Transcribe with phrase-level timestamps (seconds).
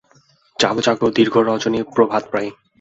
[0.59, 2.49] জাগো, জাগো, দীর্ঘ রজনী প্রভাতপ্রায়।